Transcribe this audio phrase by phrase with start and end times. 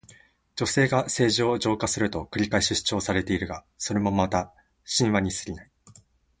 [0.55, 4.51] 女性が政治を浄化すると繰り返し主張されているが、それもまた
[4.97, 5.71] 神話にすぎない。